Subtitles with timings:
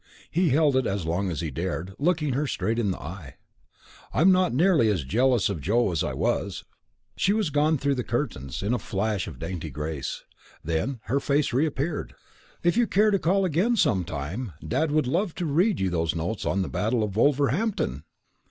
[0.31, 3.35] He held it as long as he dared, looking her straight in the eye.
[4.11, 6.63] "I'm not nearly as jealous of Joe as I was!"
[7.15, 10.23] She was gone through the curtains, a flash of dainty grace.
[10.63, 12.15] Then her face reappeared.
[12.63, 16.15] "If you care to call again some time, Dad would love to read you those
[16.15, 18.03] notes on the Battle of Wolverhampton!"